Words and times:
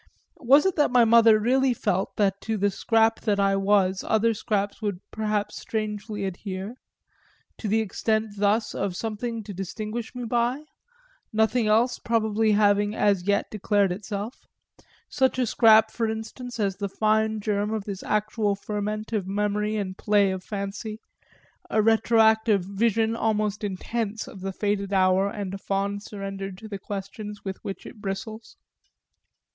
Was 0.39 0.65
it 0.65 0.77
that 0.77 0.89
my 0.89 1.05
mother 1.05 1.37
really 1.37 1.75
felt 1.75 2.15
that 2.17 2.41
to 2.41 2.57
the 2.57 2.71
scrap 2.71 3.19
that 3.19 3.39
I 3.39 3.55
was 3.55 4.03
other 4.03 4.33
scraps 4.33 4.81
would 4.81 4.99
perhaps 5.11 5.59
strangely 5.61 6.25
adhere, 6.25 6.73
to 7.59 7.67
the 7.67 7.81
extent 7.81 8.37
thus 8.37 8.73
of 8.73 8.95
something 8.95 9.43
to 9.43 9.53
distinguish 9.53 10.15
me 10.15 10.23
by, 10.23 10.63
nothing 11.31 11.67
else 11.67 11.99
probably 11.99 12.53
having 12.53 12.95
as 12.95 13.27
yet 13.27 13.51
declared 13.51 13.91
itself 13.91 14.47
such 15.07 15.37
a 15.37 15.45
scrap 15.45 15.91
for 15.91 16.09
instance 16.09 16.59
as 16.59 16.77
the 16.77 16.89
fine 16.89 17.39
germ 17.39 17.71
of 17.71 17.83
this 17.83 18.01
actual 18.01 18.55
ferment 18.55 19.13
of 19.13 19.27
memory 19.27 19.75
and 19.75 19.99
play 19.99 20.31
of 20.31 20.43
fancy, 20.43 20.99
a 21.69 21.79
retroactive 21.79 22.65
vision 22.65 23.15
almost 23.15 23.63
intense 23.63 24.27
of 24.27 24.39
the 24.41 24.51
faded 24.51 24.93
hour 24.93 25.29
and 25.29 25.53
a 25.53 25.59
fond 25.59 26.01
surrender 26.01 26.51
to 26.51 26.67
the 26.67 26.79
questions 26.79 27.45
with 27.45 27.63
which 27.63 27.85
it 27.85 28.01
bristles? 28.01 28.57